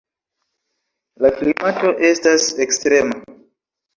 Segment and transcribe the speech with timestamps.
[1.25, 3.21] La klimato estas ekstrema.